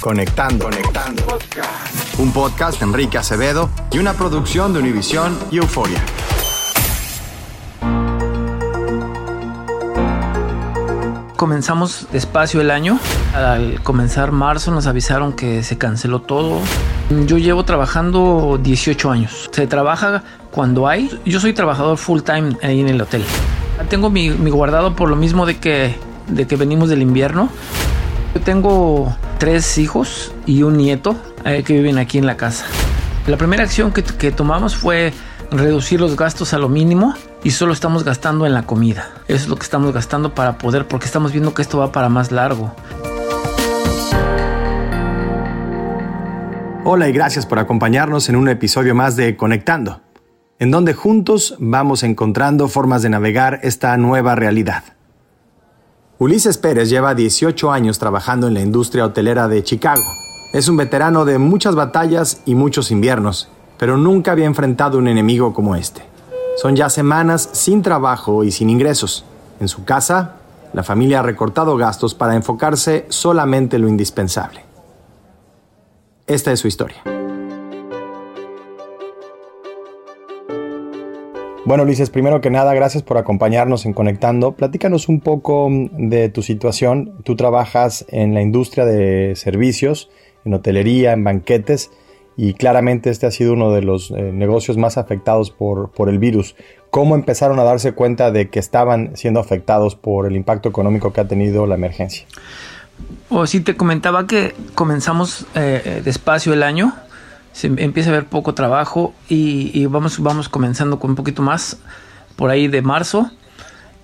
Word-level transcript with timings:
Conectando. 0.00 0.66
Conectando. 0.66 1.24
Un 2.18 2.32
podcast 2.32 2.78
de 2.78 2.86
Enrique 2.86 3.18
Acevedo 3.18 3.68
y 3.90 3.98
una 3.98 4.12
producción 4.14 4.72
de 4.72 4.78
Univisión 4.78 5.36
y 5.50 5.56
Euforia. 5.58 6.00
Comenzamos 11.34 12.06
despacio 12.12 12.60
el 12.60 12.70
año. 12.70 13.00
Al 13.34 13.82
comenzar 13.82 14.30
marzo 14.30 14.70
nos 14.70 14.86
avisaron 14.86 15.32
que 15.32 15.64
se 15.64 15.78
canceló 15.78 16.20
todo. 16.20 16.60
Yo 17.26 17.36
llevo 17.38 17.64
trabajando 17.64 18.60
18 18.62 19.10
años. 19.10 19.50
Se 19.52 19.66
trabaja 19.66 20.22
cuando 20.52 20.86
hay. 20.86 21.10
Yo 21.24 21.40
soy 21.40 21.54
trabajador 21.54 21.98
full 21.98 22.20
time 22.20 22.56
ahí 22.62 22.80
en 22.80 22.88
el 22.88 23.00
hotel. 23.00 23.24
Tengo 23.88 24.10
mi, 24.10 24.30
mi 24.30 24.50
guardado 24.50 24.94
por 24.94 25.10
lo 25.10 25.16
mismo 25.16 25.44
de 25.44 25.58
que, 25.58 25.96
de 26.28 26.46
que 26.46 26.54
venimos 26.54 26.88
del 26.88 27.02
invierno. 27.02 27.48
Yo 28.34 28.40
tengo 28.42 29.16
tres 29.38 29.78
hijos 29.78 30.34
y 30.46 30.62
un 30.62 30.76
nieto 30.76 31.16
eh, 31.44 31.62
que 31.62 31.74
viven 31.74 31.98
aquí 31.98 32.18
en 32.18 32.26
la 32.26 32.36
casa. 32.36 32.66
La 33.26 33.36
primera 33.36 33.62
acción 33.62 33.92
que, 33.92 34.02
que 34.02 34.32
tomamos 34.32 34.76
fue 34.76 35.12
reducir 35.50 36.00
los 36.00 36.16
gastos 36.16 36.52
a 36.52 36.58
lo 36.58 36.68
mínimo 36.68 37.14
y 37.42 37.52
solo 37.52 37.72
estamos 37.72 38.04
gastando 38.04 38.46
en 38.46 38.54
la 38.54 38.64
comida. 38.64 39.10
Eso 39.28 39.44
es 39.44 39.48
lo 39.48 39.56
que 39.56 39.62
estamos 39.62 39.92
gastando 39.92 40.34
para 40.34 40.58
poder, 40.58 40.86
porque 40.86 41.06
estamos 41.06 41.32
viendo 41.32 41.54
que 41.54 41.62
esto 41.62 41.78
va 41.78 41.92
para 41.92 42.08
más 42.08 42.32
largo. 42.32 42.74
Hola 46.84 47.08
y 47.08 47.12
gracias 47.12 47.46
por 47.46 47.58
acompañarnos 47.58 48.28
en 48.28 48.36
un 48.36 48.48
episodio 48.48 48.94
más 48.94 49.14
de 49.14 49.36
Conectando, 49.36 50.00
en 50.58 50.70
donde 50.70 50.94
juntos 50.94 51.54
vamos 51.58 52.02
encontrando 52.02 52.66
formas 52.68 53.02
de 53.02 53.10
navegar 53.10 53.60
esta 53.62 53.96
nueva 53.98 54.34
realidad. 54.34 54.97
Ulises 56.20 56.58
Pérez 56.58 56.90
lleva 56.90 57.14
18 57.14 57.70
años 57.70 58.00
trabajando 58.00 58.48
en 58.48 58.54
la 58.54 58.60
industria 58.60 59.04
hotelera 59.04 59.46
de 59.46 59.62
Chicago. 59.62 60.02
Es 60.52 60.66
un 60.66 60.76
veterano 60.76 61.24
de 61.24 61.38
muchas 61.38 61.76
batallas 61.76 62.42
y 62.44 62.56
muchos 62.56 62.90
inviernos, 62.90 63.48
pero 63.78 63.96
nunca 63.96 64.32
había 64.32 64.46
enfrentado 64.46 64.98
un 64.98 65.06
enemigo 65.06 65.54
como 65.54 65.76
este. 65.76 66.02
Son 66.56 66.74
ya 66.74 66.90
semanas 66.90 67.48
sin 67.52 67.82
trabajo 67.82 68.42
y 68.42 68.50
sin 68.50 68.68
ingresos. 68.68 69.24
En 69.60 69.68
su 69.68 69.84
casa, 69.84 70.34
la 70.72 70.82
familia 70.82 71.20
ha 71.20 71.22
recortado 71.22 71.76
gastos 71.76 72.16
para 72.16 72.34
enfocarse 72.34 73.06
solamente 73.10 73.76
en 73.76 73.82
lo 73.82 73.88
indispensable. 73.88 74.64
Esta 76.26 76.50
es 76.50 76.58
su 76.58 76.66
historia. 76.66 77.17
Bueno, 81.68 81.82
Ulises, 81.82 82.08
primero 82.08 82.40
que 82.40 82.48
nada, 82.48 82.72
gracias 82.72 83.02
por 83.02 83.18
acompañarnos 83.18 83.84
en 83.84 83.92
Conectando. 83.92 84.52
Platícanos 84.52 85.06
un 85.10 85.20
poco 85.20 85.68
de 85.70 86.30
tu 86.30 86.40
situación. 86.40 87.12
Tú 87.24 87.36
trabajas 87.36 88.06
en 88.08 88.32
la 88.32 88.40
industria 88.40 88.86
de 88.86 89.36
servicios, 89.36 90.08
en 90.46 90.54
hotelería, 90.54 91.12
en 91.12 91.24
banquetes, 91.24 91.90
y 92.38 92.54
claramente 92.54 93.10
este 93.10 93.26
ha 93.26 93.30
sido 93.30 93.52
uno 93.52 93.70
de 93.70 93.82
los 93.82 94.10
eh, 94.12 94.32
negocios 94.32 94.78
más 94.78 94.96
afectados 94.96 95.50
por, 95.50 95.90
por 95.90 96.08
el 96.08 96.18
virus. 96.18 96.56
¿Cómo 96.88 97.14
empezaron 97.14 97.58
a 97.58 97.64
darse 97.64 97.92
cuenta 97.92 98.30
de 98.30 98.48
que 98.48 98.60
estaban 98.60 99.14
siendo 99.14 99.38
afectados 99.38 99.94
por 99.94 100.26
el 100.26 100.36
impacto 100.36 100.70
económico 100.70 101.12
que 101.12 101.20
ha 101.20 101.28
tenido 101.28 101.66
la 101.66 101.74
emergencia? 101.74 102.24
O 103.28 103.46
si 103.46 103.60
te 103.60 103.76
comentaba 103.76 104.26
que 104.26 104.54
comenzamos 104.74 105.44
eh, 105.54 106.00
despacio 106.02 106.54
el 106.54 106.62
año, 106.62 106.94
empieza 107.62 108.10
a 108.10 108.12
haber 108.12 108.26
poco 108.26 108.54
trabajo 108.54 109.14
y, 109.28 109.86
vamos, 109.86 110.20
vamos 110.20 110.48
comenzando 110.48 110.98
con 110.98 111.10
un 111.10 111.16
poquito 111.16 111.42
más 111.42 111.78
por 112.36 112.50
ahí 112.50 112.68
de 112.68 112.82
marzo 112.82 113.30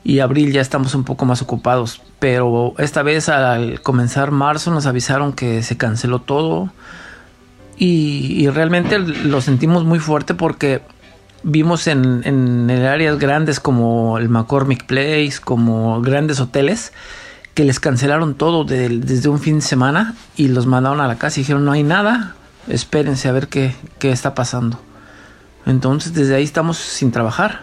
y 0.03 0.19
abril 0.19 0.53
ya 0.53 0.60
estamos 0.60 0.94
un 0.94 1.04
poco 1.04 1.25
más 1.25 1.42
ocupados. 1.42 2.03
Pero 2.19 2.75
esta 2.78 3.03
vez 3.03 3.28
al 3.28 3.81
comenzar 3.81 4.31
marzo 4.31 4.70
nos 4.70 4.87
avisaron 4.87 5.32
que 5.32 5.62
se 5.62 5.76
canceló 5.76 6.20
todo 6.20 6.70
y, 7.76 8.48
realmente 8.48 8.98
lo 8.98 9.41
sentimos 9.41 9.84
muy 9.84 9.98
fuerte 9.98 10.34
porque 10.34 10.82
vimos 11.43 11.87
en, 11.87 12.22
en, 12.25 12.70
áreas 12.70 13.19
grandes 13.19 13.60
como 13.60 14.19
el 14.19 14.28
McCormick 14.28 14.87
Place, 14.87 15.34
como 15.43 16.00
grandes 16.00 16.41
hoteles, 16.41 16.93
que 17.54 17.64
les 17.64 17.81
cancelaron 17.81 18.34
todo 18.34 18.64
de, 18.64 18.88
desde 18.88 19.28
un 19.28 19.38
fin 19.38 19.56
de 19.56 19.62
semana 19.62 20.14
y 20.37 20.49
los 20.49 20.67
mandaron 20.67 21.00
a 21.00 21.08
la 21.08 21.17
casa 21.17 21.38
y 21.38 21.43
dijeron 21.43 21.64
no 21.64 21.73
hay 21.73 21.82
nada, 21.82 22.34
espérense 22.69 23.28
a 23.28 23.32
ver 23.32 23.49
qué, 23.49 23.75
qué 23.99 24.11
está 24.11 24.34
pasando. 24.34 24.78
Entonces 25.66 26.14
desde 26.14 26.34
ahí 26.34 26.44
estamos 26.44 26.76
sin 26.76 27.11
trabajar. 27.11 27.62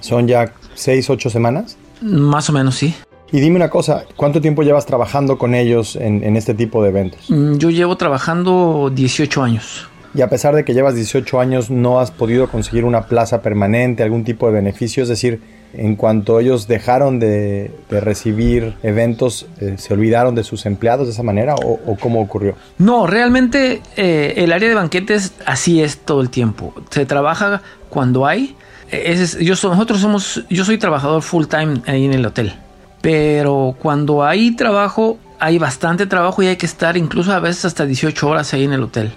¿Son 0.00 0.28
ya 0.28 0.52
seis, 0.74 1.08
ocho 1.10 1.30
semanas? 1.30 1.76
Más 2.00 2.48
o 2.50 2.52
menos, 2.52 2.74
sí. 2.76 2.94
Y 3.32 3.40
dime 3.40 3.56
una 3.56 3.70
cosa, 3.70 4.04
¿cuánto 4.14 4.40
tiempo 4.40 4.62
llevas 4.62 4.86
trabajando 4.86 5.36
con 5.36 5.54
ellos 5.54 5.96
en, 5.96 6.22
en, 6.22 6.36
este 6.36 6.54
tipo 6.54 6.82
de 6.82 6.90
eventos? 6.90 7.26
Yo 7.28 7.70
llevo 7.70 7.96
trabajando 7.96 8.90
18 8.94 9.42
años. 9.42 9.88
Y 10.14 10.22
a 10.22 10.28
pesar 10.28 10.54
de 10.54 10.64
que 10.64 10.74
llevas 10.74 10.94
18 10.94 11.40
años, 11.40 11.70
¿no 11.70 11.98
has 11.98 12.10
podido 12.10 12.48
conseguir 12.48 12.84
una 12.84 13.06
plaza 13.06 13.42
permanente, 13.42 14.02
algún 14.02 14.24
tipo 14.24 14.46
de 14.46 14.52
beneficio? 14.52 15.02
Es 15.02 15.08
decir, 15.08 15.40
en 15.76 15.96
cuanto 15.96 16.40
ellos 16.40 16.66
dejaron 16.66 17.18
de, 17.18 17.70
recibir 17.90 18.74
eventos, 18.82 19.46
eh, 19.60 19.76
¿se 19.78 19.94
olvidaron 19.94 20.34
de 20.34 20.44
sus 20.44 20.66
empleados 20.66 21.06
de 21.06 21.12
esa 21.12 21.22
manera 21.22 21.54
o, 21.54 21.96
cómo 22.00 22.20
ocurrió? 22.20 22.54
No, 22.78 23.06
realmente 23.06 23.82
eh, 23.96 24.34
el 24.36 24.52
área 24.52 24.68
de 24.68 24.74
banquetes 24.74 25.34
así 25.44 25.82
es 25.82 25.98
todo 25.98 26.20
el 26.20 26.30
tiempo. 26.30 26.74
Se 26.90 27.06
trabaja 27.06 27.62
cuando 27.90 28.26
hay. 28.26 28.56
Es, 28.90 29.38
yo, 29.38 29.54
nosotros 29.54 30.00
somos, 30.00 30.44
yo 30.48 30.64
soy 30.64 30.78
trabajador 30.78 31.22
full 31.22 31.46
time 31.46 31.82
ahí 31.86 32.04
en 32.04 32.14
el 32.14 32.24
hotel 32.24 32.54
Pero 33.00 33.74
cuando 33.80 34.24
hay 34.24 34.54
trabajo, 34.54 35.18
hay 35.40 35.58
bastante 35.58 36.06
trabajo 36.06 36.42
y 36.42 36.46
hay 36.46 36.56
que 36.56 36.66
estar 36.66 36.96
incluso 36.96 37.32
a 37.32 37.40
veces 37.40 37.64
hasta 37.64 37.84
18 37.84 38.28
horas 38.28 38.54
ahí 38.54 38.64
en 38.64 38.72
el 38.72 38.82
hotel. 38.82 39.12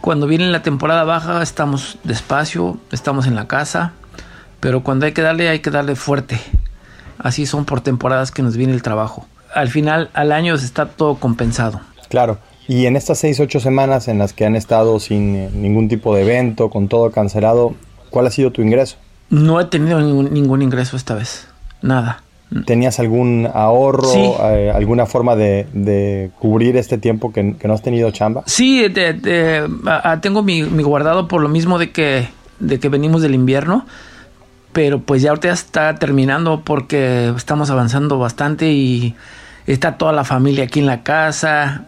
Cuando 0.00 0.26
viene 0.26 0.50
la 0.50 0.62
temporada 0.62 1.04
baja 1.04 1.42
estamos 1.42 1.98
despacio, 2.04 2.78
estamos 2.92 3.26
en 3.26 3.34
la 3.34 3.48
casa, 3.48 3.94
pero 4.64 4.82
cuando 4.82 5.04
hay 5.04 5.12
que 5.12 5.20
darle 5.20 5.50
hay 5.50 5.58
que 5.58 5.70
darle 5.70 5.94
fuerte. 5.94 6.40
Así 7.18 7.44
son 7.44 7.66
por 7.66 7.82
temporadas 7.82 8.30
que 8.30 8.40
nos 8.40 8.56
viene 8.56 8.72
el 8.72 8.82
trabajo. 8.82 9.26
Al 9.54 9.68
final, 9.68 10.08
al 10.14 10.32
año 10.32 10.54
está 10.54 10.86
todo 10.86 11.16
compensado. 11.16 11.82
Claro. 12.08 12.38
Y 12.66 12.86
en 12.86 12.96
estas 12.96 13.18
6, 13.18 13.40
8 13.40 13.60
semanas 13.60 14.08
en 14.08 14.18
las 14.18 14.32
que 14.32 14.46
han 14.46 14.56
estado 14.56 14.98
sin 15.00 15.36
eh, 15.36 15.50
ningún 15.52 15.90
tipo 15.90 16.14
de 16.14 16.22
evento, 16.22 16.70
con 16.70 16.88
todo 16.88 17.10
cancelado, 17.10 17.74
¿cuál 18.08 18.26
ha 18.26 18.30
sido 18.30 18.52
tu 18.52 18.62
ingreso? 18.62 18.96
No 19.28 19.60
he 19.60 19.66
tenido 19.66 20.00
ningún, 20.00 20.32
ningún 20.32 20.62
ingreso 20.62 20.96
esta 20.96 21.14
vez. 21.14 21.46
Nada. 21.82 22.22
¿Tenías 22.64 22.98
algún 23.00 23.46
ahorro, 23.52 24.14
eh, 24.50 24.72
alguna 24.74 25.04
forma 25.04 25.36
de, 25.36 26.30
cubrir 26.38 26.78
este 26.78 26.96
tiempo 26.96 27.34
que, 27.34 27.42
no 27.42 27.74
has 27.74 27.82
tenido 27.82 28.10
chamba? 28.12 28.44
Sí, 28.46 28.82
tengo 30.22 30.42
mi, 30.42 30.62
guardado 30.62 31.28
por 31.28 31.42
lo 31.42 31.50
mismo 31.50 31.78
de 31.78 31.90
que, 31.90 32.28
de 32.60 32.80
que 32.80 32.88
venimos 32.88 33.20
del 33.20 33.34
invierno, 33.34 33.84
pero 34.74 35.00
pues 35.00 35.22
ya 35.22 35.30
ahorita 35.30 35.50
está 35.50 35.94
terminando 35.94 36.60
porque 36.62 37.32
estamos 37.34 37.70
avanzando 37.70 38.18
bastante 38.18 38.70
y 38.72 39.14
está 39.66 39.96
toda 39.96 40.12
la 40.12 40.24
familia 40.24 40.64
aquí 40.64 40.80
en 40.80 40.86
la 40.86 41.02
casa 41.02 41.86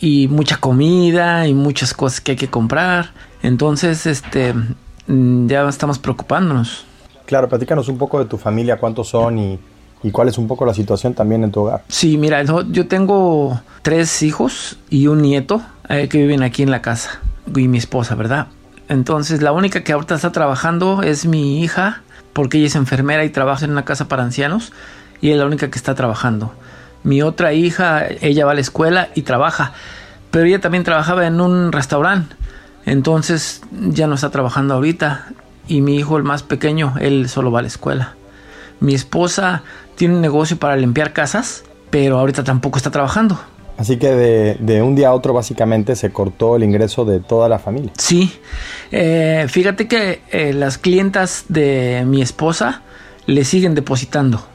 y 0.00 0.28
mucha 0.28 0.58
comida 0.58 1.48
y 1.48 1.54
muchas 1.54 1.92
cosas 1.92 2.20
que 2.20 2.32
hay 2.32 2.36
que 2.36 2.48
comprar. 2.48 3.10
Entonces, 3.42 4.06
este, 4.06 4.54
ya 5.08 5.68
estamos 5.68 5.98
preocupándonos. 5.98 6.84
Claro, 7.26 7.48
platícanos 7.48 7.88
un 7.88 7.98
poco 7.98 8.20
de 8.20 8.26
tu 8.26 8.38
familia, 8.38 8.78
cuántos 8.78 9.08
son 9.08 9.38
y 9.38 9.58
y 10.02 10.10
cuál 10.10 10.28
es 10.28 10.38
un 10.38 10.48
poco 10.48 10.64
la 10.64 10.74
situación 10.74 11.14
también 11.14 11.44
en 11.44 11.50
tu 11.50 11.60
hogar. 11.60 11.82
Sí, 11.88 12.16
mira, 12.16 12.42
yo 12.42 12.88
tengo 12.88 13.60
tres 13.82 14.22
hijos 14.22 14.78
y 14.88 15.06
un 15.06 15.22
nieto 15.22 15.62
eh, 15.88 16.08
que 16.08 16.18
viven 16.18 16.42
aquí 16.42 16.62
en 16.62 16.70
la 16.70 16.82
casa 16.82 17.20
y 17.54 17.68
mi 17.68 17.78
esposa, 17.78 18.14
¿verdad? 18.14 18.46
Entonces 18.88 19.42
la 19.42 19.52
única 19.52 19.84
que 19.84 19.92
ahorita 19.92 20.14
está 20.14 20.32
trabajando 20.32 21.02
es 21.02 21.26
mi 21.26 21.62
hija 21.62 22.02
porque 22.32 22.58
ella 22.58 22.68
es 22.68 22.76
enfermera 22.76 23.24
y 23.24 23.30
trabaja 23.30 23.64
en 23.64 23.72
una 23.72 23.84
casa 23.84 24.08
para 24.08 24.22
ancianos 24.22 24.72
y 25.20 25.30
es 25.30 25.38
la 25.38 25.46
única 25.46 25.70
que 25.70 25.78
está 25.78 25.94
trabajando. 25.94 26.54
Mi 27.02 27.22
otra 27.22 27.52
hija, 27.52 28.06
ella 28.20 28.44
va 28.44 28.52
a 28.52 28.54
la 28.54 28.60
escuela 28.60 29.08
y 29.14 29.22
trabaja, 29.22 29.72
pero 30.30 30.46
ella 30.46 30.60
también 30.60 30.84
trabajaba 30.84 31.26
en 31.26 31.40
un 31.40 31.72
restaurante. 31.72 32.36
Entonces 32.86 33.62
ya 33.70 34.06
no 34.06 34.14
está 34.14 34.30
trabajando 34.30 34.74
ahorita 34.74 35.28
y 35.68 35.80
mi 35.80 35.96
hijo 35.96 36.16
el 36.16 36.24
más 36.24 36.42
pequeño, 36.42 36.94
él 37.00 37.28
solo 37.28 37.50
va 37.50 37.60
a 37.60 37.62
la 37.62 37.68
escuela. 37.68 38.14
Mi 38.80 38.94
esposa 38.94 39.62
tiene 39.96 40.14
un 40.14 40.20
negocio 40.20 40.58
para 40.58 40.76
limpiar 40.76 41.12
casas, 41.12 41.64
pero 41.90 42.18
ahorita 42.18 42.44
tampoco 42.44 42.78
está 42.78 42.90
trabajando. 42.90 43.38
Así 43.80 43.96
que 43.96 44.10
de, 44.10 44.82
un 44.82 44.94
día 44.94 45.08
a 45.08 45.14
otro 45.14 45.32
básicamente 45.32 45.96
se 45.96 46.10
cortó 46.10 46.56
el 46.56 46.64
ingreso 46.64 47.06
de 47.06 47.18
toda 47.18 47.48
la 47.48 47.58
familia. 47.58 47.90
Sí, 47.96 48.30
eh, 48.92 49.46
fíjate 49.48 49.88
que 49.88 50.20
eh, 50.30 50.52
las 50.52 50.76
clientas 50.76 51.46
de 51.48 52.04
mi 52.06 52.20
esposa 52.20 52.82
le 53.24 53.42
siguen 53.42 53.74
depositando, 53.74 54.46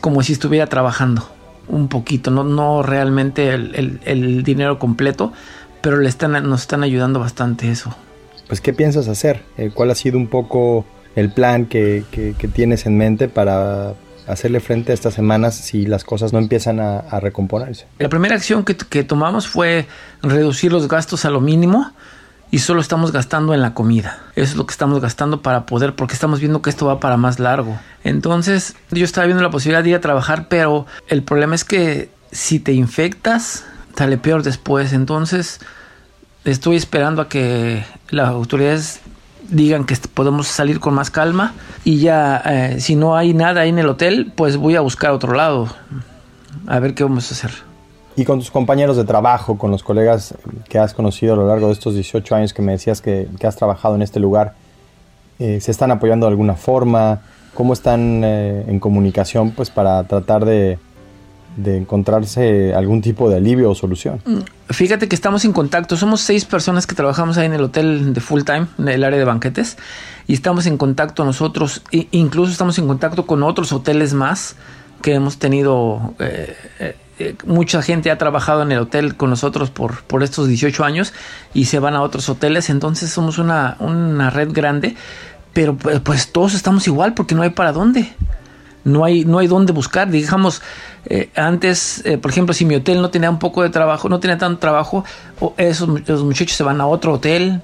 como 0.00 0.22
si 0.22 0.32
estuviera 0.32 0.68
trabajando 0.68 1.28
un 1.66 1.88
poquito, 1.88 2.30
no, 2.30 2.44
no 2.44 2.84
realmente 2.84 3.52
el, 3.52 4.44
dinero 4.44 4.78
completo, 4.78 5.32
pero 5.80 5.96
le 5.96 6.08
están, 6.08 6.34
nos 6.48 6.60
están 6.60 6.84
ayudando 6.84 7.18
bastante 7.18 7.68
eso. 7.68 7.96
Pues, 8.46 8.60
¿qué 8.60 8.72
piensas 8.72 9.08
hacer? 9.08 9.42
Eh, 9.58 9.72
¿Cuál 9.74 9.90
ha 9.90 9.96
sido 9.96 10.18
un 10.18 10.28
poco 10.28 10.84
el 11.16 11.32
plan 11.32 11.66
que, 11.66 12.04
que 12.12 12.46
tienes 12.46 12.86
en 12.86 12.96
mente 12.96 13.26
para, 13.26 13.94
hacerle 14.26 14.60
frente 14.60 14.92
a 14.92 14.94
estas 14.94 15.14
semanas 15.14 15.54
si 15.54 15.86
las 15.86 16.04
cosas 16.04 16.32
no 16.32 16.38
empiezan 16.38 16.80
a, 16.80 17.20
recomponerse? 17.20 17.86
La 17.98 18.08
primera 18.08 18.34
acción 18.34 18.64
que, 18.64 19.04
tomamos 19.04 19.48
fue 19.48 19.86
reducir 20.22 20.72
los 20.72 20.88
gastos 20.88 21.24
a 21.24 21.30
lo 21.30 21.40
mínimo 21.40 21.92
y 22.50 22.58
solo 22.58 22.80
estamos 22.80 23.12
gastando 23.12 23.54
en 23.54 23.60
la 23.60 23.74
comida. 23.74 24.18
Eso 24.36 24.52
es 24.52 24.56
lo 24.56 24.66
que 24.66 24.72
estamos 24.72 25.00
gastando 25.00 25.42
para 25.42 25.66
poder, 25.66 25.94
porque 25.94 26.14
estamos 26.14 26.40
viendo 26.40 26.62
que 26.62 26.70
esto 26.70 26.86
va 26.86 27.00
para 27.00 27.16
más 27.16 27.38
largo. 27.38 27.78
Entonces, 28.04 28.76
yo 28.90 29.04
estaba 29.04 29.26
viendo 29.26 29.42
la 29.42 29.50
posibilidad 29.50 29.82
de 29.82 29.90
ir 29.90 29.96
a 29.96 30.00
trabajar, 30.00 30.48
pero 30.48 30.86
el 31.08 31.22
problema 31.22 31.54
es 31.54 31.64
que 31.64 32.10
si 32.30 32.60
te 32.60 32.72
infectas, 32.72 33.64
sale 33.96 34.18
peor 34.18 34.42
después. 34.42 34.92
Entonces, 34.92 35.60
estoy 36.44 36.76
esperando 36.76 37.22
a 37.22 37.28
que 37.28 37.84
las 38.10 38.28
autoridades 38.28 39.00
digan 39.50 39.84
que 39.84 39.96
podemos 40.12 40.46
salir 40.48 40.80
con 40.80 40.94
más 40.94 41.10
calma 41.10 41.54
y 41.84 41.98
ya 41.98 42.42
eh, 42.44 42.80
si 42.80 42.96
no 42.96 43.16
hay 43.16 43.34
nada 43.34 43.62
ahí 43.62 43.68
en 43.70 43.78
el 43.78 43.88
hotel, 43.88 44.32
pues 44.34 44.56
voy 44.56 44.76
a 44.76 44.80
buscar 44.80 45.12
otro 45.12 45.34
lado, 45.34 45.68
a 46.66 46.78
ver 46.78 46.94
qué 46.94 47.04
vamos 47.04 47.30
a 47.30 47.34
hacer. 47.34 47.50
Y 48.16 48.24
con 48.24 48.38
tus 48.38 48.50
compañeros 48.50 48.96
de 48.96 49.04
trabajo, 49.04 49.58
con 49.58 49.70
los 49.70 49.82
colegas 49.82 50.34
que 50.68 50.78
has 50.78 50.94
conocido 50.94 51.34
a 51.34 51.36
lo 51.36 51.48
largo 51.48 51.66
de 51.66 51.72
estos 51.72 51.94
18 51.94 52.34
años 52.36 52.54
que 52.54 52.62
me 52.62 52.72
decías 52.72 53.00
que, 53.00 53.28
has 53.42 53.56
trabajado 53.56 53.96
en 53.96 54.02
este 54.02 54.20
lugar, 54.20 54.54
eh, 55.38 55.60
¿se 55.60 55.70
están 55.70 55.90
apoyando 55.90 56.26
de 56.26 56.30
alguna 56.30 56.54
forma? 56.54 57.22
¿Cómo 57.54 57.72
están 57.72 58.22
eh, 58.24 58.64
en 58.68 58.78
comunicación 58.78 59.50
pues 59.50 59.70
para 59.70 60.04
tratar 60.04 60.44
de, 60.44 60.78
de 61.56 61.76
encontrarse 61.76 62.74
algún 62.74 63.00
tipo 63.00 63.30
de 63.30 63.36
alivio 63.36 63.70
o 63.70 63.74
solución. 63.74 64.20
Mm, 64.24 64.72
fíjate 64.72 65.08
que 65.08 65.14
estamos 65.14 65.44
en 65.44 65.52
contacto, 65.52 65.96
somos 65.96 66.20
seis 66.20 66.44
personas 66.44 66.86
que 66.86 66.94
trabajamos 66.94 67.38
ahí 67.38 67.46
en 67.46 67.54
el 67.54 67.62
hotel 67.62 68.12
de 68.12 68.20
full 68.20 68.42
time, 68.42 68.66
en 68.78 68.88
el 68.88 69.04
área 69.04 69.18
de 69.18 69.24
banquetes, 69.24 69.76
y 70.26 70.34
estamos 70.34 70.66
en 70.66 70.76
contacto 70.76 71.24
nosotros, 71.24 71.82
e 71.92 72.08
incluso 72.10 72.52
estamos 72.52 72.78
en 72.78 72.86
contacto 72.86 73.26
con 73.26 73.42
otros 73.42 73.72
hoteles 73.72 74.14
más 74.14 74.56
que 75.02 75.14
hemos 75.14 75.38
tenido, 75.38 76.14
eh, 76.18 76.56
eh, 76.80 76.96
eh, 77.18 77.36
mucha 77.46 77.82
gente 77.82 78.10
ha 78.10 78.18
trabajado 78.18 78.62
en 78.62 78.72
el 78.72 78.78
hotel 78.78 79.16
con 79.16 79.30
nosotros 79.30 79.70
por, 79.70 80.02
por 80.04 80.22
estos 80.22 80.48
18 80.48 80.82
años 80.82 81.12
y 81.52 81.66
se 81.66 81.78
van 81.78 81.94
a 81.94 82.02
otros 82.02 82.28
hoteles, 82.28 82.70
entonces 82.70 83.10
somos 83.10 83.38
una, 83.38 83.76
una 83.80 84.30
red 84.30 84.50
grande, 84.52 84.96
pero 85.52 85.76
pues 85.76 86.32
todos 86.32 86.54
estamos 86.54 86.86
igual 86.88 87.14
porque 87.14 87.34
no 87.34 87.42
hay 87.42 87.50
para 87.50 87.72
dónde 87.72 88.12
no 88.84 89.04
hay, 89.04 89.24
no 89.24 89.38
hay 89.38 89.46
dónde 89.46 89.72
buscar. 89.72 90.10
Digamos, 90.10 90.62
eh, 91.06 91.30
antes, 91.34 92.02
eh, 92.04 92.18
por 92.18 92.30
ejemplo, 92.30 92.54
si 92.54 92.64
mi 92.64 92.76
hotel 92.76 93.02
no 93.02 93.10
tenía 93.10 93.30
un 93.30 93.38
poco 93.38 93.62
de 93.62 93.70
trabajo, 93.70 94.08
no 94.08 94.20
tenía 94.20 94.38
tanto 94.38 94.58
trabajo, 94.58 95.04
esos 95.56 95.88
los 96.08 96.22
muchachos 96.22 96.56
se 96.56 96.62
van 96.62 96.80
a 96.80 96.86
otro 96.86 97.14
hotel, 97.14 97.60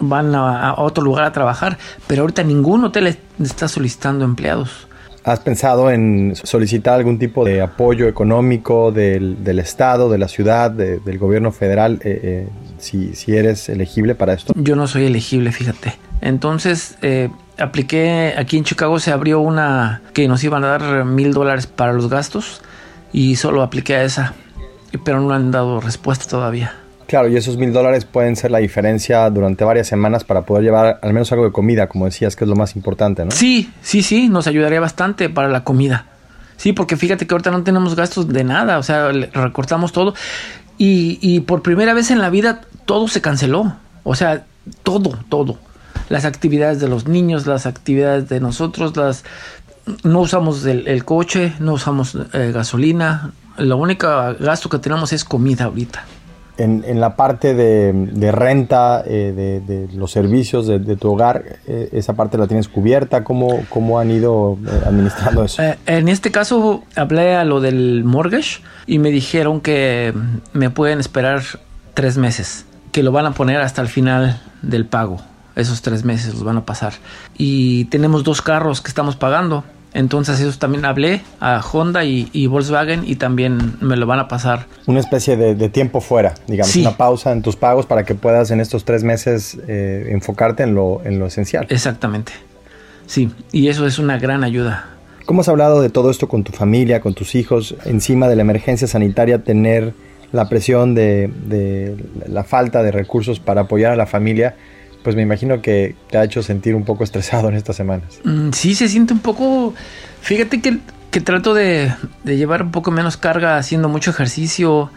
van 0.00 0.34
a, 0.34 0.74
otro 0.78 1.04
lugar 1.04 1.24
a 1.24 1.32
trabajar, 1.32 1.78
pero 2.06 2.22
ahorita 2.22 2.42
ningún 2.42 2.84
hotel 2.84 3.16
está 3.40 3.68
solicitando 3.68 4.24
empleados. 4.24 4.88
¿Has 5.24 5.38
pensado 5.38 5.88
en 5.88 6.34
solicitar 6.34 6.94
algún 6.94 7.16
tipo 7.16 7.44
de 7.44 7.62
apoyo 7.62 8.08
económico 8.08 8.90
del, 8.90 9.38
Estado, 9.60 10.10
de 10.10 10.18
la 10.18 10.26
ciudad, 10.26 10.72
del 10.72 11.18
gobierno 11.18 11.52
federal, 11.52 12.00
eh, 12.02 12.48
si, 12.78 13.14
si 13.14 13.36
eres 13.36 13.68
elegible 13.68 14.16
para 14.16 14.32
esto? 14.32 14.52
Yo 14.56 14.74
no 14.74 14.88
soy 14.88 15.04
elegible, 15.04 15.52
fíjate. 15.52 15.94
Entonces, 16.20 16.96
apliqué, 17.58 18.34
aquí 18.36 18.56
en 18.56 18.64
Chicago 18.64 18.98
se 18.98 19.12
abrió 19.12 19.40
una 19.40 20.02
que 20.12 20.28
nos 20.28 20.42
iban 20.44 20.64
a 20.64 20.78
dar 20.78 21.04
mil 21.04 21.32
dólares 21.32 21.66
para 21.66 21.92
los 21.92 22.08
gastos 22.08 22.62
y 23.12 23.36
solo 23.36 23.62
apliqué 23.62 23.96
a 23.96 24.04
esa, 24.04 24.34
pero 25.04 25.20
no 25.20 25.32
han 25.32 25.50
dado 25.50 25.80
respuesta 25.80 26.26
todavía. 26.28 26.74
Claro, 27.06 27.28
y 27.28 27.36
esos 27.36 27.58
mil 27.58 27.72
dólares 27.72 28.06
pueden 28.06 28.36
ser 28.36 28.50
la 28.50 28.58
diferencia 28.58 29.28
durante 29.28 29.64
varias 29.64 29.86
semanas 29.86 30.24
para 30.24 30.42
poder 30.42 30.64
llevar 30.64 30.98
al 31.02 31.12
menos 31.12 31.30
algo 31.32 31.44
de 31.44 31.52
comida, 31.52 31.86
como 31.88 32.06
decías, 32.06 32.36
que 32.36 32.44
es 32.44 32.48
lo 32.48 32.56
más 32.56 32.74
importante, 32.74 33.24
¿no? 33.24 33.30
Sí, 33.30 33.70
sí, 33.82 34.02
sí, 34.02 34.28
nos 34.28 34.46
ayudaría 34.46 34.80
bastante 34.80 35.28
para 35.28 35.48
la 35.48 35.62
comida. 35.62 36.06
Sí, 36.56 36.72
porque 36.72 36.96
fíjate 36.96 37.26
que 37.26 37.34
ahorita 37.34 37.50
no 37.50 37.64
tenemos 37.64 37.96
gastos 37.96 38.28
de 38.28 38.44
nada, 38.44 38.78
o 38.78 38.82
sea, 38.82 39.10
recortamos 39.10 39.92
todo. 39.92 40.14
Y, 40.78 41.18
y 41.20 41.40
por 41.40 41.60
primera 41.60 41.92
vez 41.92 42.10
en 42.10 42.18
la 42.18 42.30
vida 42.30 42.62
todo 42.86 43.08
se 43.08 43.20
canceló. 43.20 43.76
O 44.04 44.14
sea, 44.14 44.44
todo, 44.82 45.18
todo 45.28 45.58
las 46.12 46.26
actividades 46.26 46.78
de 46.78 46.88
los 46.88 47.08
niños, 47.08 47.46
las 47.46 47.64
actividades 47.64 48.28
de 48.28 48.38
nosotros, 48.38 48.94
las 48.98 49.24
no 50.04 50.20
usamos 50.20 50.66
el, 50.66 51.04
coche, 51.06 51.54
no 51.58 51.72
usamos 51.72 52.18
eh, 52.34 52.52
gasolina, 52.52 53.32
lo 53.56 53.78
único 53.78 54.06
gasto 54.38 54.68
que 54.68 54.78
tenemos 54.78 55.14
es 55.14 55.24
comida 55.24 55.64
ahorita. 55.64 56.04
En, 56.58 56.84
en 56.86 57.00
la 57.00 57.16
parte 57.16 57.54
de, 57.54 58.30
renta, 58.30 59.02
eh, 59.06 59.62
de, 59.66 59.88
los 59.96 60.12
servicios 60.12 60.66
de, 60.66 60.96
tu 60.96 61.12
hogar, 61.12 61.44
eh, 61.66 61.88
¿esa 61.92 62.12
parte 62.12 62.36
la 62.36 62.46
tienes 62.46 62.68
cubierta? 62.68 63.24
¿Cómo, 63.24 63.64
cómo 63.70 63.98
han 63.98 64.10
ido 64.10 64.58
administrando 64.86 65.44
eso? 65.44 65.62
en 65.86 66.08
este 66.08 66.30
caso 66.30 66.84
hablé 66.94 67.36
a 67.36 67.44
lo 67.44 67.62
del 67.62 68.04
mortgage 68.04 68.60
y 68.86 68.98
me 68.98 69.10
dijeron 69.10 69.62
que 69.62 70.12
me 70.52 70.68
pueden 70.68 71.00
esperar 71.00 71.42
tres 71.94 72.18
meses, 72.18 72.66
que 72.92 73.02
lo 73.02 73.12
van 73.12 73.24
a 73.24 73.32
poner 73.32 73.62
hasta 73.62 73.80
el 73.80 73.88
final 73.88 74.42
del 74.60 74.84
pago 74.84 75.22
esos 75.56 75.82
tres 75.82 76.04
meses 76.04 76.34
los 76.34 76.44
van 76.44 76.56
a 76.56 76.64
pasar. 76.64 76.94
Y 77.36 77.86
tenemos 77.86 78.24
dos 78.24 78.42
carros 78.42 78.80
que 78.80 78.88
estamos 78.88 79.16
pagando. 79.16 79.64
Entonces 79.94 80.40
eso 80.40 80.58
también 80.58 80.84
hablé 80.84 81.20
a 81.40 81.60
Honda 81.60 82.04
y, 82.04 82.46
Volkswagen 82.46 83.02
y 83.06 83.16
también 83.16 83.76
me 83.80 83.96
lo 83.96 84.06
van 84.06 84.20
a 84.20 84.28
pasar. 84.28 84.66
Una 84.86 85.00
especie 85.00 85.36
de, 85.36 85.68
tiempo 85.68 86.00
fuera, 86.00 86.34
digamos, 86.46 86.74
una 86.76 86.96
pausa 86.96 87.32
en 87.32 87.42
tus 87.42 87.56
pagos 87.56 87.86
para 87.86 88.04
que 88.04 88.14
puedas 88.14 88.50
en 88.50 88.60
estos 88.60 88.84
tres 88.84 89.04
meses 89.04 89.58
eh, 89.68 90.08
enfocarte 90.10 90.62
en 90.62 90.74
lo, 90.74 91.02
en 91.04 91.18
lo 91.18 91.26
esencial. 91.26 91.66
Exactamente. 91.68 92.32
Sí, 93.06 93.30
y 93.52 93.68
eso 93.68 93.86
es 93.86 93.98
una 93.98 94.18
gran 94.18 94.44
ayuda. 94.44 94.88
¿Cómo 95.26 95.42
has 95.42 95.48
hablado 95.48 95.82
de 95.82 95.90
todo 95.90 96.10
esto 96.10 96.26
con 96.26 96.42
tu 96.42 96.52
familia, 96.52 97.00
con 97.00 97.14
tus 97.14 97.34
hijos, 97.34 97.76
encima 97.84 98.28
de 98.28 98.36
la 98.36 98.42
emergencia 98.42 98.88
sanitaria, 98.88 99.44
tener 99.44 99.92
la 100.32 100.48
presión 100.48 100.94
de, 100.94 101.30
de 101.46 101.96
la 102.26 102.44
falta 102.44 102.82
de 102.82 102.90
recursos 102.90 103.38
para 103.38 103.62
apoyar 103.62 103.92
a 103.92 103.96
la 103.96 104.06
familia? 104.06 104.56
Pues 105.02 105.16
me 105.16 105.22
imagino 105.22 105.60
que 105.62 105.96
te 106.10 106.18
ha 106.18 106.24
hecho 106.24 106.42
sentir 106.42 106.74
un 106.74 106.84
poco 106.84 107.04
estresado 107.04 107.48
en 107.48 107.54
estas 107.54 107.76
semanas. 107.76 108.20
Mm, 108.24 108.50
sí, 108.52 108.74
se 108.74 108.88
siente 108.88 109.12
un 109.12 109.20
poco... 109.20 109.74
Fíjate 110.20 110.60
que, 110.60 110.78
que 111.10 111.20
trato 111.20 111.54
de, 111.54 111.92
de 112.24 112.36
llevar 112.36 112.62
un 112.62 112.70
poco 112.70 112.90
menos 112.90 113.16
carga 113.16 113.56
haciendo 113.56 113.88
mucho 113.88 114.10
ejercicio, 114.10 114.90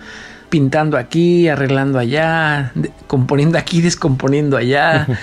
pintando 0.50 0.98
aquí, 0.98 1.48
arreglando 1.48 2.00
allá, 2.00 2.72
componiendo 3.08 3.58
aquí, 3.58 3.82
descomponiendo 3.82 4.58
allá. 4.58 5.08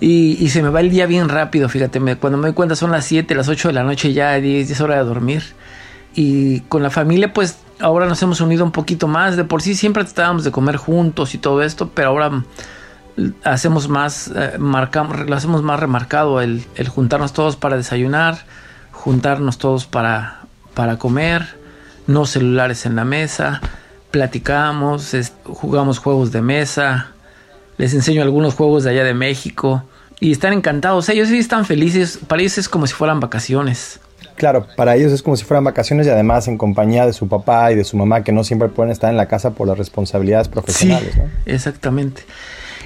Y, 0.00 0.48
se 0.50 0.62
me 0.62 0.68
va 0.68 0.80
el 0.80 0.90
día 0.90 1.06
bien 1.06 1.28
rápido, 1.28 1.68
fíjate, 1.68 1.98
cuando 2.16 2.38
me 2.38 2.46
doy 2.46 2.54
cuenta 2.54 2.76
son 2.76 2.92
las 2.92 3.04
7, 3.04 3.34
las 3.34 3.48
8 3.48 3.68
de 3.68 3.74
la 3.74 3.82
noche 3.82 4.12
ya, 4.12 4.36
es 4.36 4.80
hora 4.80 4.96
de 4.96 5.02
dormir. 5.02 5.42
Y 6.14 6.60
con 6.60 6.82
la 6.82 6.90
familia, 6.90 7.32
pues 7.32 7.58
ahora 7.80 8.06
nos 8.06 8.22
hemos 8.22 8.40
unido 8.40 8.64
un 8.64 8.70
poquito 8.70 9.08
más. 9.08 9.36
De 9.36 9.44
por 9.44 9.60
sí 9.60 9.74
siempre 9.74 10.04
tratábamos 10.04 10.44
de 10.44 10.52
comer 10.52 10.76
juntos 10.76 11.34
y 11.34 11.38
todo 11.38 11.62
esto, 11.62 11.90
pero 11.92 12.10
ahora 12.10 12.44
hacemos 13.44 13.88
más, 13.88 14.30
eh, 14.34 14.58
marcamos, 14.58 15.28
lo 15.28 15.34
hacemos 15.34 15.62
más 15.62 15.80
remarcado 15.80 16.40
el, 16.40 16.64
el, 16.76 16.88
juntarnos 16.88 17.32
todos 17.32 17.56
para 17.56 17.76
desayunar, 17.76 18.38
juntarnos 18.92 19.58
todos 19.58 19.86
para, 19.86 20.42
para 20.74 20.98
comer, 20.98 21.56
no 22.06 22.26
celulares 22.26 22.86
en 22.86 22.96
la 22.96 23.04
mesa, 23.04 23.60
platicamos, 24.10 25.14
jugamos 25.44 25.98
juegos 25.98 26.32
de 26.32 26.42
mesa, 26.42 27.08
les 27.76 27.94
enseño 27.94 28.22
algunos 28.22 28.54
juegos 28.54 28.84
de 28.84 28.90
allá 28.90 29.04
de 29.04 29.14
México 29.14 29.84
y 30.20 30.32
están 30.32 30.52
encantados. 30.52 31.08
Ellos 31.08 31.28
sí 31.28 31.38
están 31.38 31.64
felices. 31.64 32.18
Para 32.26 32.42
ellos 32.42 32.58
es 32.58 32.68
como 32.68 32.86
si 32.86 32.94
fueran 32.94 33.20
vacaciones. 33.20 34.00
Claro, 34.34 34.66
para 34.76 34.94
ellos 34.96 35.12
es 35.12 35.22
como 35.22 35.36
si 35.36 35.44
fueran 35.44 35.64
vacaciones 35.64 36.06
y 36.06 36.10
además 36.10 36.46
en 36.48 36.58
compañía 36.58 37.06
de 37.06 37.12
su 37.12 37.28
papá 37.28 37.72
y 37.72 37.74
de 37.76 37.84
su 37.84 37.96
mamá 37.96 38.22
que 38.22 38.32
no 38.32 38.44
siempre 38.44 38.68
pueden 38.68 38.92
estar 38.92 39.10
en 39.10 39.16
la 39.16 39.26
casa 39.26 39.50
por 39.50 39.66
las 39.66 39.76
responsabilidades 39.76 40.48
profesionales. 40.48 41.14
Sí, 41.14 41.20
exactamente. 41.46 42.22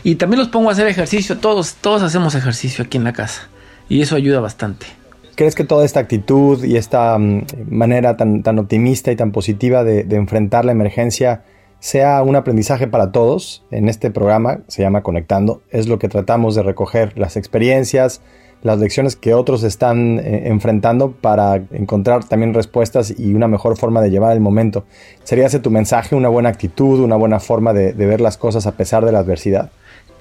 Y 0.05 0.17
también 0.17 0.41
los 0.41 0.49
pongo 0.49 0.69
a 0.69 0.73
hacer 0.73 0.87
ejercicio. 0.87 1.39
Todos, 1.39 1.75
todos 1.75 2.03
hacemos 2.03 2.35
ejercicio 2.35 2.85
aquí 2.85 2.99
en 2.99 3.05
la 3.05 3.13
casa 3.13 3.49
y 3.89 4.03
eso 4.03 4.17
ayuda 4.17 4.41
bastante. 4.41 4.87
¿Crees 5.35 5.55
que 5.55 5.65
toda 5.65 5.85
esta 5.85 6.01
actitud 6.01 6.63
y 6.65 6.77
esta 6.77 7.17
mm, 7.19 7.47
manera 7.69 8.17
tan, 8.17 8.43
tan 8.43 8.59
optimista 8.59 9.11
y 9.13 9.17
tan 9.17 9.33
positiva 9.33 9.83
de, 9.83 10.01
enfrentar 10.15 10.65
la 10.65 10.73
emergencia 10.73 11.43
sea 11.81 12.23
un 12.23 12.37
aprendizaje 12.37 12.87
para 12.87 13.11
todos. 13.11 13.65
En 13.71 13.89
este 13.89 14.11
programa 14.11 14.61
se 14.69 14.83
llama 14.83 15.03
Conectando. 15.03 15.63
Es 15.71 15.89
lo 15.89 15.99
que 15.99 16.09
tratamos 16.09 16.55
de 16.55 16.63
recoger 16.63 17.19
las 17.19 17.37
experiencias, 17.37 18.21
las 18.63 18.79
lecciones 18.79 19.17
que 19.17 19.35
otros 19.35 19.65
están 19.65 20.21
eh, 20.21 20.45
enfrentando 20.47 21.13
para 21.13 21.57
encontrar 21.73 22.25
también 22.25 22.55
respuestas 22.55 23.13
y 23.19 23.35
una 23.35 23.49
mejor 23.49 23.77
forma 23.77 24.01
de 24.01 24.11
llevar 24.11 24.33
el 24.33 24.41
momento. 24.41 24.85
¿Sería 25.25 25.47
ese 25.47 25.59
tu 25.59 25.71
mensaje, 25.71 26.15
una 26.15 26.29
buena 26.29 26.51
actitud, 26.51 27.01
una 27.01 27.17
buena 27.17 27.41
forma 27.41 27.73
de, 27.73 27.93
ver 27.93 28.21
las 28.21 28.37
cosas 28.37 28.67
a 28.67 28.73
pesar 28.77 29.05
de 29.05 29.13
la 29.13 29.21
adversidad? 29.21 29.71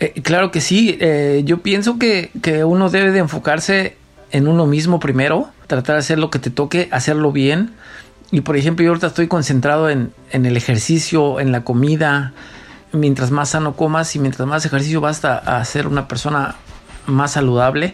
Eh, 0.02 0.22
claro 0.22 0.52
que 0.52 0.60
sí. 0.60 0.98
Eh, 1.00 1.44
yo 1.46 1.60
pienso 1.60 1.98
que, 1.98 2.32
que 2.42 2.66
uno 2.66 2.90
debe 2.90 3.12
de 3.12 3.20
enfocarse 3.20 3.96
en 4.32 4.50
uno 4.50 4.66
mismo 4.66 5.00
primero, 5.00 5.50
tratar 5.68 5.96
de 5.96 6.00
hacer 6.00 6.20
lo 6.20 6.30
que 6.30 6.40
te 6.40 6.50
toque, 6.50 6.90
hacerlo 6.92 7.32
bien 7.32 7.72
y 8.32 8.42
por 8.42 8.56
ejemplo, 8.56 8.84
yo 8.84 8.92
ahorita 8.92 9.08
estoy 9.08 9.28
concentrado 9.28 9.90
en, 9.90 10.14
el 10.32 10.58
ejercicio, 10.58 11.40
en 11.40 11.52
la 11.52 11.64
comida. 11.64 12.34
Mientras 12.94 13.30
más 13.32 13.50
sano 13.50 13.76
comas 13.76 14.16
y 14.16 14.20
mientras 14.20 14.48
más 14.48 14.66
ejercicio 14.66 15.02
vas 15.02 15.24
a, 15.26 15.64
ser 15.66 15.88
una 15.88 16.08
persona 16.08 16.56
más 17.06 17.32
saludable. 17.32 17.94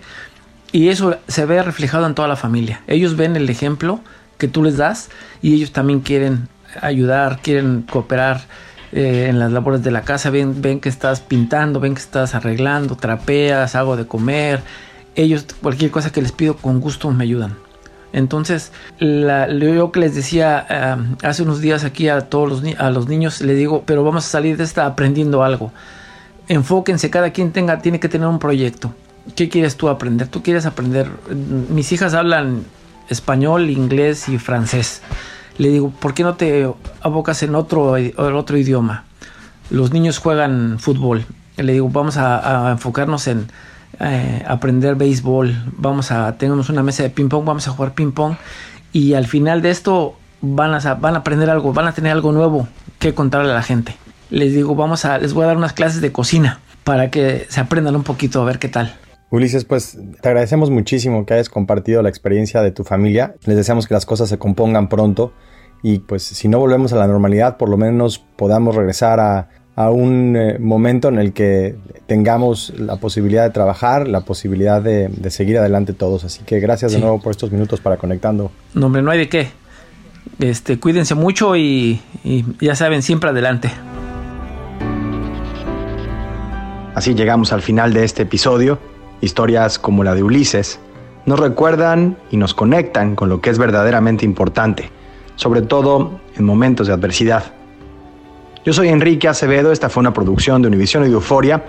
Y 0.72 0.90
eso 0.90 1.18
se 1.28 1.46
ve 1.46 1.62
reflejado 1.64 2.06
en 2.06 2.14
toda 2.14 2.28
la 2.28 2.36
familia. 2.36 2.82
Ellos 2.88 3.16
ven 3.16 3.36
el 3.36 3.50
ejemplo 3.50 4.00
que 4.38 4.48
tú 4.48 4.64
les 4.64 4.78
das 4.78 5.10
y 5.42 5.56
ellos 5.56 5.72
también 5.72 6.02
quieren 6.02 6.48
ayudar, 6.82 7.40
quieren 7.42 7.82
cooperar 7.82 8.42
eh, 8.92 9.28
en 9.30 9.40
las 9.40 9.52
labores 9.52 9.84
de 9.84 9.92
la 9.92 10.02
casa. 10.02 10.30
Ven, 10.30 10.62
ven 10.62 10.80
que 10.80 10.90
estás 10.90 11.20
pintando, 11.22 11.80
ven 11.80 11.94
que 11.94 12.02
estás 12.02 12.36
arreglando, 12.36 12.96
trapeas, 12.96 13.76
hago 13.76 13.98
de 13.98 14.06
comer. 14.06 14.62
Ellos, 15.16 15.46
cualquier 15.62 15.92
cosa 15.92 16.12
que 16.12 16.22
les 16.22 16.32
pido, 16.32 16.58
con 16.58 16.80
gusto 16.80 17.10
me 17.12 17.24
ayudan. 17.24 17.56
Entonces, 18.14 18.72
la, 19.00 19.50
yo 19.50 19.92
que 19.92 20.00
les 20.00 20.16
decía 20.16 20.98
hace 21.24 21.44
unos 21.44 21.62
días 21.62 21.84
aquí 21.84 22.08
a 22.10 22.22
todos 22.22 22.50
los, 22.50 22.76
a 22.80 22.90
los 22.90 23.08
niños, 23.08 23.42
le 23.42 23.54
digo, 23.54 23.84
pero 23.86 24.04
vamos 24.04 24.26
a 24.26 24.30
salir 24.30 24.58
de 24.58 24.64
esta 24.64 24.86
aprendiendo 24.86 25.44
algo. 25.44 25.72
Enfóquense, 26.48 27.10
cada 27.10 27.32
quien 27.32 27.52
tenga, 27.52 27.80
tiene 27.80 28.00
que 28.00 28.10
tener 28.10 28.28
un 28.28 28.40
proyecto. 28.40 28.94
¿Qué 29.36 29.50
quieres 29.50 29.76
tú 29.76 29.90
aprender? 29.90 30.30
Tú 30.30 30.42
quieres 30.42 30.66
aprender. 30.66 31.10
Mis 31.70 31.92
hijas 31.92 32.14
hablan 32.14 32.64
español, 33.10 33.70
inglés 33.70 34.30
y 34.30 34.38
francés. 34.38 35.02
Le 35.58 35.70
digo, 35.70 35.90
¿por 35.90 36.14
qué 36.14 36.24
no 36.24 36.36
te 36.36 36.70
abocas 37.02 37.42
en 37.44 37.56
otro, 37.56 37.96
otro 38.18 38.58
idioma? 38.58 39.06
Los 39.70 39.92
niños 39.92 40.20
juegan 40.20 40.78
fútbol. 40.80 41.26
Le 41.58 41.74
digo, 41.74 41.90
vamos 41.90 42.18
a 42.18 42.72
enfocarnos 42.72 43.28
en, 43.28 43.48
eh, 44.00 44.44
aprender 44.48 44.96
béisbol, 44.96 45.56
vamos 45.76 46.12
a, 46.12 46.38
tenemos 46.38 46.70
una 46.70 46.84
mesa 46.84 47.02
de 47.02 47.10
ping 47.10 47.30
pong, 47.30 47.46
vamos 47.46 47.68
a 47.68 47.72
jugar 47.72 47.94
ping 47.94 48.12
pong 48.12 48.36
y 48.92 49.16
al 49.16 49.26
final 49.26 49.64
de 49.64 49.72
esto 49.72 50.16
van 50.42 50.74
a, 50.74 50.94
van 50.96 51.16
a 51.16 51.20
aprender 51.20 51.50
algo, 51.50 51.74
van 51.74 51.88
a 51.88 51.94
tener 51.94 52.12
algo 52.12 52.32
nuevo 52.32 52.68
que 53.00 53.16
contarle 53.16 53.52
a 53.52 53.56
la 53.56 53.64
gente. 53.64 53.96
Les 54.30 54.54
digo, 54.54 54.76
vamos 54.76 55.06
a, 55.06 55.18
les 55.18 55.34
voy 55.34 55.46
a 55.46 55.48
dar 55.48 55.58
unas 55.58 55.74
clases 55.74 56.02
de 56.02 56.12
cocina 56.12 56.60
para 56.84 57.10
que 57.10 57.48
se 57.50 57.60
aprendan 57.60 57.96
un 57.96 58.04
poquito 58.04 58.40
a 58.42 58.46
ver 58.46 58.60
qué 58.60 58.68
tal. 58.68 58.94
Ulises, 59.32 59.66
pues 59.66 59.98
te 60.22 60.30
agradecemos 60.30 60.70
muchísimo 60.70 61.26
que 61.26 61.34
hayas 61.34 61.50
compartido 61.50 62.04
la 62.04 62.10
experiencia 62.10 62.62
de 62.62 62.72
tu 62.72 62.84
familia. 62.84 63.34
Les 63.46 63.58
deseamos 63.58 63.88
que 63.88 63.96
las 63.96 64.06
cosas 64.06 64.30
se 64.30 64.38
compongan 64.38 64.90
pronto 64.90 65.34
y 65.88 66.00
pues 66.00 66.24
si 66.24 66.50
no 66.50 66.60
volvemos 66.60 66.92
a 66.92 66.98
la 66.98 67.08
normalidad, 67.08 67.56
por 67.56 67.70
lo 67.70 67.78
menos 67.78 68.20
podamos 68.20 68.76
regresar 68.76 69.22
a, 69.22 69.48
a 69.74 69.90
un 69.90 70.36
eh, 70.36 70.60
momento 70.60 71.08
en 71.08 71.18
el 71.18 71.32
que 71.32 71.78
tengamos 72.08 72.74
la 72.78 72.98
posibilidad 72.98 73.44
de 73.44 73.52
trabajar, 73.52 74.06
la 74.06 74.20
posibilidad 74.20 74.82
de, 74.82 75.10
seguir 75.30 75.58
adelante 75.58 75.94
todos. 75.94 76.26
Así 76.26 76.44
que 76.44 76.60
gracias 76.60 76.92
de 76.92 77.00
nuevo 77.00 77.22
por 77.22 77.32
estos 77.32 77.54
minutos 77.54 77.80
para 77.80 77.96
conectando. 77.96 78.52
No, 78.74 78.88
hombre, 78.88 79.02
no 79.02 79.12
hay 79.12 79.20
de 79.20 79.30
qué. 79.30 79.48
Este, 80.40 80.78
cuídense 80.78 81.16
mucho 81.16 81.56
y, 81.56 82.02
y 82.26 82.44
ya 82.60 82.76
saben, 82.76 83.02
siempre 83.02 83.30
adelante. 83.30 83.72
Así 86.96 87.16
llegamos 87.16 87.54
al 87.54 87.62
final 87.62 87.94
de 87.94 88.04
este 88.04 88.24
episodio. 88.24 88.78
Historias 89.22 89.80
como 89.80 90.04
la 90.04 90.16
de 90.16 90.24
Ulises 90.24 90.82
nos 91.26 91.40
recuerdan 91.40 92.18
y 92.30 92.36
nos 92.36 92.54
conectan 92.54 93.16
con 93.16 93.30
lo 93.30 93.40
que 93.40 93.52
es 93.52 93.58
verdaderamente 93.58 94.26
importante, 94.26 94.90
sobre 95.38 95.62
todo 95.62 96.20
en 96.36 96.44
momentos 96.44 96.88
de 96.88 96.94
adversidad. 96.94 97.46
Yo 98.66 98.74
soy 98.74 98.90
Enrique 98.90 99.30
Acevedo, 99.30 99.72
esta 99.72 99.88
fue 99.88 100.02
una 100.02 100.14
producción 100.14 100.62
de 100.62 100.68
Univision 100.68 101.04
y 101.04 101.08
de 101.08 101.14
Euforia, 101.14 101.64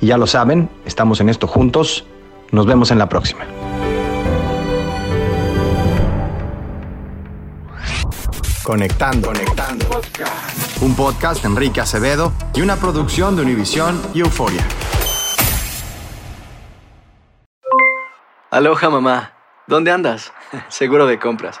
y 0.00 0.06
ya 0.06 0.16
lo 0.16 0.28
saben, 0.28 0.70
estamos 0.84 1.20
en 1.20 1.28
esto 1.28 1.48
juntos. 1.48 2.06
Nos 2.52 2.66
vemos 2.66 2.92
en 2.92 2.98
la 2.98 3.08
próxima. 3.08 3.44
Conectando. 8.62 9.28
Conectando. 9.28 9.86
Un 10.80 10.94
podcast 10.94 11.42
de 11.42 11.48
Enrique 11.48 11.80
Acevedo 11.80 12.32
y 12.54 12.62
una 12.62 12.76
producción 12.76 13.34
de 13.34 13.42
Univision 13.42 14.00
y 14.14 14.20
Euforia. 14.20 14.64
Aloha 18.50 18.88
mamá. 18.88 19.32
¿Dónde 19.66 19.90
andas? 19.90 20.32
Seguro 20.68 21.06
de 21.06 21.18
compras. 21.18 21.60